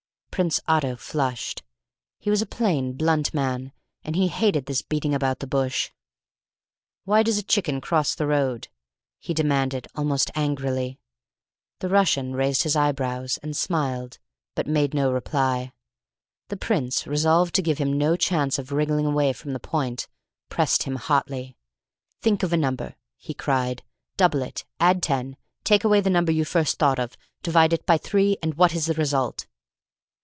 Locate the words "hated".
4.29-4.65